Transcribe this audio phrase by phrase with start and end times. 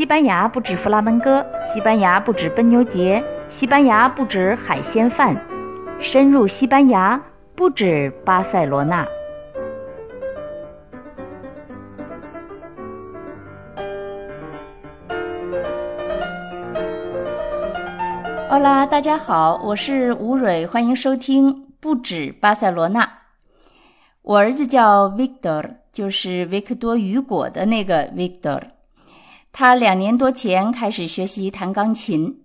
[0.00, 5.36] 西班牙不止弗拉门戈，西班牙不止奔牛节，西班牙不止海鲜饭，
[6.00, 7.22] 深入西班牙
[7.54, 9.06] 不止巴塞罗那。
[18.48, 23.04] 哈啦，大家好，我是吴蕊，欢迎收听《不止巴塞罗那》。
[24.22, 28.62] 我儿子叫 Victor，就是维克多·雨果的那个 Victor。
[29.52, 32.40] 他两年多前开始学习弹钢琴，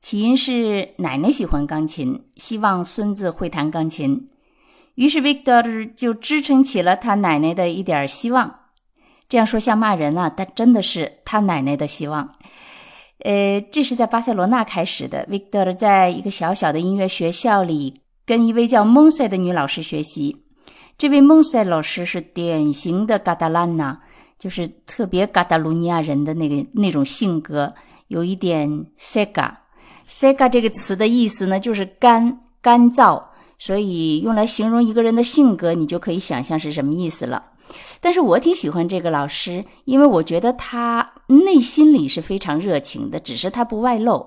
[0.00, 4.28] 起因是奶奶喜欢钢琴，希望孙子会弹钢琴，
[4.94, 8.56] 于是 Victor 就支撑起了他奶奶的一点希望。
[9.28, 12.28] 这样说像骂人啊，但真的是他奶奶的希望。
[13.20, 15.26] 呃，这是在巴塞罗那开始的。
[15.30, 20.44] Victor 在一个小小的音乐学校里，跟一位叫 Monse 的女老师学习。
[20.98, 23.98] 这位 Monse 老师是典型的嘎达兰呐，
[24.40, 27.72] 就是特别嘎达卢尼亚人的那个那种性格，
[28.08, 29.50] 有一点 sega。
[30.08, 33.22] sega 这个词的意思呢，就是干、干燥，
[33.58, 37.44] 所以用来形容一个人的性格，你就可以想象是什么意思了。
[38.00, 44.26] 但是我挺喜欢这个老师，因为我觉得他内心里是非常热情的，只是他不外露。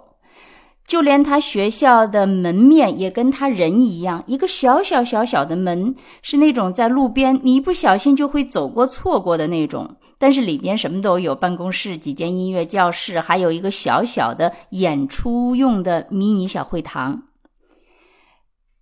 [0.85, 9.89] 就连他学校的门面也跟他人一样，一个小小小小的门，是那种在路边你一不小心就会走过错过的那种。
[10.23, 17.23] 但是里边什么都有，办公室、几间音乐教室，还有一个小小的演出用的迷你小会堂。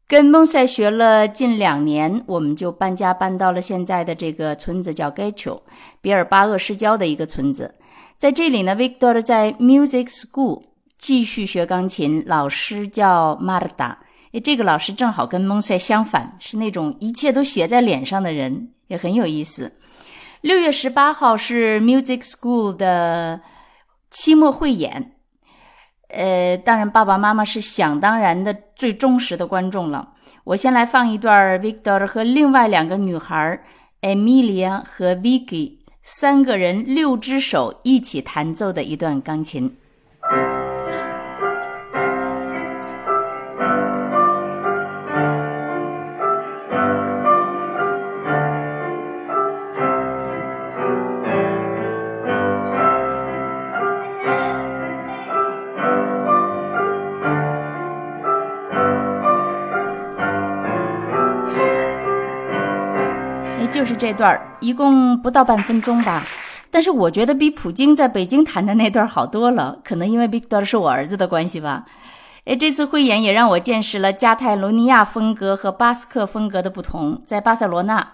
[0.07, 5.59] 跟蒙塞学了近两年，我们就搬家搬到了现在的这个村子，叫盖丘，
[5.99, 7.73] 比尔巴鄂市郊的一个村子。
[8.19, 10.61] 在这里呢，Victor 在 Music School
[10.99, 13.95] 继续学钢琴，老师叫 Marta。
[14.33, 19.73] 诶，这个老师正好跟蒙塞相反，是那种一切都写在脸上的人，也很有意思。
[20.41, 23.41] 六月十八号是 Music School 的
[24.09, 25.13] 期末汇演。
[26.09, 30.13] 呃，当然，爸爸妈妈是想当然的最忠实的观众了。
[30.43, 33.61] 我先来放一段 Victor 和另外两个女孩
[34.01, 39.77] Emilia 和 Vicky 三个人六只手一起弹奏的一段钢琴。
[64.01, 66.25] 这段一共不到半分钟吧。
[66.71, 71.85] 但是我觉得比普京在北京谈的那段好多了，可能因为 Victor 是我儿子的关系吧。
[72.45, 77.21] 哎，这次汇演也让我见识了加泰罗尼亚风格和巴斯克风格的不同。
[77.27, 78.13] 在巴塞罗那，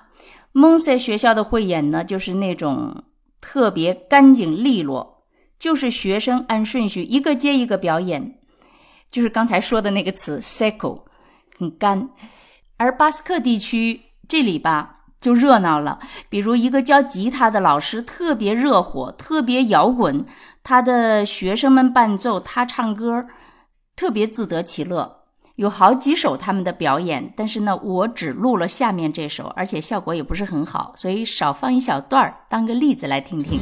[0.51, 3.03] 蒙塞学校的汇演呢，就是那种
[3.39, 5.23] 特别干净利落，
[5.57, 8.35] 就是学生按顺序一个接一个表演，
[9.09, 11.03] 就是刚才说的那个词 “seco”，
[11.57, 12.09] 很干。
[12.75, 14.95] 而巴斯克地区这里吧。
[15.19, 20.25] 就热闹了，比如一个教吉他的老师特别热火，特别摇滚，
[20.63, 23.23] 他的学生们伴奏，他唱歌，
[23.95, 25.15] 特别自得其乐。
[25.55, 33.59] 有好几首他们的表演，但是呢，我只录了下面这首，而且效果也不是很好，所以少放一小段儿，当个例子来听听。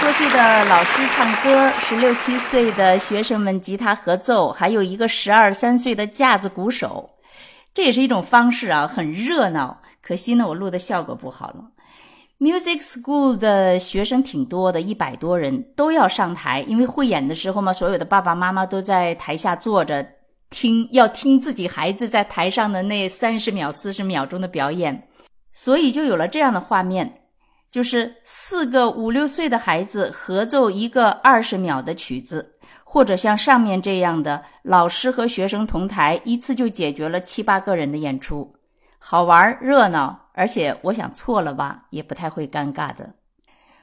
[0.00, 7.08] 多岁的老师唱歌，十六七岁的学生们吉他合奏，还有一个十二三岁的架子鼓手，
[7.74, 9.80] 这也是一种方式啊，很热闹。
[10.00, 11.64] 可惜呢，我录的效果不好了。
[12.38, 20.06] Music School 的学生挺多的，一百多人都要上台，因为汇演的时候嘛，所有的爸爸妈妈都在台下坐着
[20.48, 25.08] 听，要听自己孩子在台上的那三十秒、四十秒钟的表演，
[25.52, 27.17] 所以就有了这样的画面。
[27.70, 38.54] 就是四个五六岁的孩子合奏一个二十秒的曲子，或者像上面这样的老师和学生同台，一次就解决了七八个人的演出，
[38.98, 43.10] 好玩热闹，而且我想错了吧，也不太会尴尬的。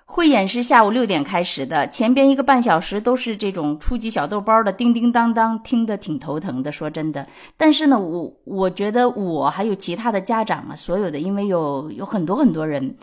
[0.07, 6.71] 汇演是下午六点开始的，前边一个半小时都是这种初级小豆包的叮叮当当，听得挺头疼的。
[6.71, 7.27] 说真的，
[7.57, 12.95] 但是呢，我我觉得我还有其他的家长啊，所有的，因为有有很多很多人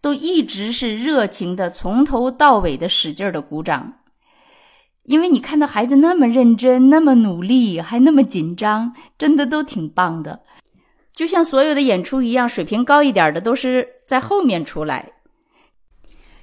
[0.00, 3.94] 都一直是热情的，从头到尾的使劲的鼓掌，
[5.04, 10.40] 因为你看到孩子那么认真，那么努力，还那么紧张，真的都挺棒的。
[11.12, 15.12] 就像所有的演出一样，水平高一点的都是在后面出来。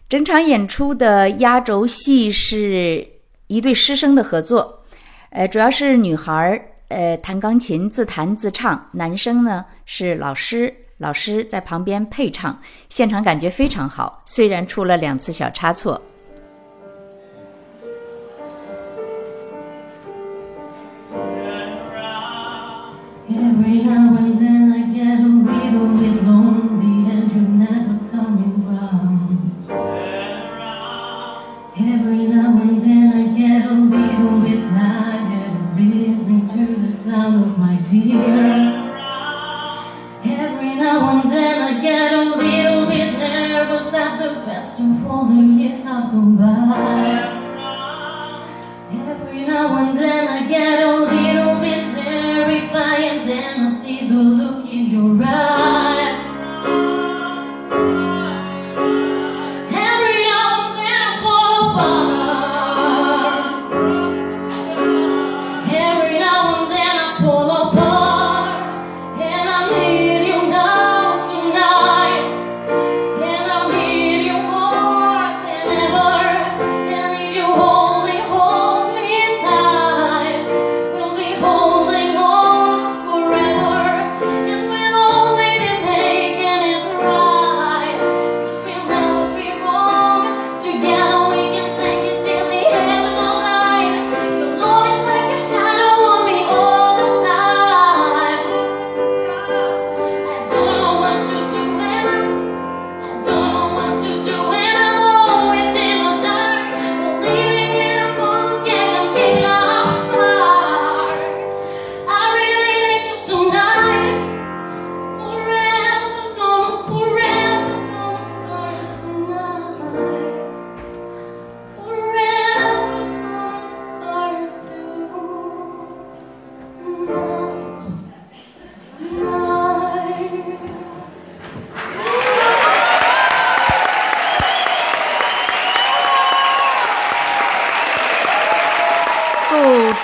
[0.08, 3.06] 整场演出的压轴戏是
[3.48, 4.84] 一对师生的合作，
[5.32, 12.60] 呃，主要是女孩儿，呃，弹钢琴自弹自唱，男生呢是老师，老师在旁边配唱，
[12.90, 16.02] 现场感觉非常好，虽然出了两次小差错。
[41.82, 47.38] Get a little bit nervous at the best of all the years have gone by.
[48.92, 50.17] Every now and then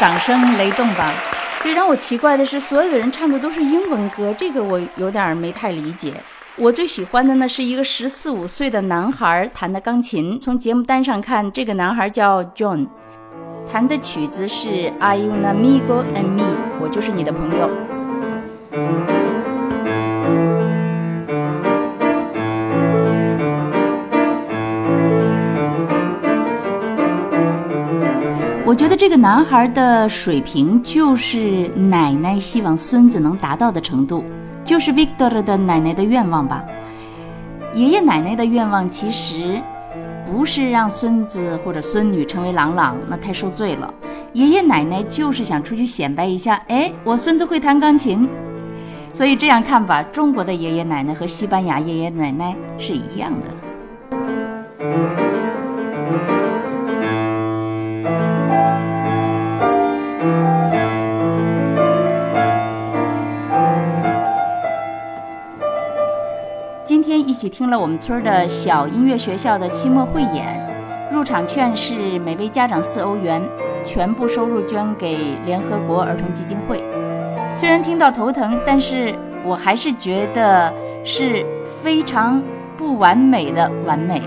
[0.04, 1.14] 掌声雷动吧！
[1.62, 6.14] 最让我奇怪的是，所有的人唱的都是英文歌，这个我有点没太理解。
[6.58, 10.38] 我最喜欢的呢是一个十四五岁的男孩弹的钢琴。
[10.42, 12.86] 从节目单上看，这个男孩叫 John，
[13.72, 14.68] 弹的曲子是
[15.00, 16.44] 《Are You an Amigo and Me》，
[16.82, 19.13] 我就是你的朋友。
[28.74, 34.26] 我觉得这个男孩的水平就是奶奶希望孙子能达到的程度，
[34.66, 36.64] 就是 Victor 的奶奶的愿望吧。
[37.76, 39.62] 爷爷奶奶的愿望其实
[40.26, 43.94] 不是让孙子或者孙女成为朗朗，那太受罪了。
[44.34, 48.28] 爷爷奶奶就是想出去显摆一下，哎，我孙子会弹钢琴。
[49.14, 53.48] 所以这样看吧，中国的爷爷奶奶和西班牙爷爷奶奶是一样的。
[67.34, 70.46] 一起听了我们村的小音乐学校的期末汇演，
[71.12, 73.42] 入场券是每位家长四欧元，
[73.84, 76.84] 全部收入捐给联合国儿童基金会。
[77.56, 80.72] 虽然听到头疼，但是我还是觉得
[81.04, 81.44] 是
[81.82, 82.40] 非常
[82.78, 84.22] 不完美的完美。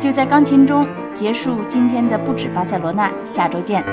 [0.00, 3.84] 就在钢琴中结束今天的不止巴塞罗那，下周见。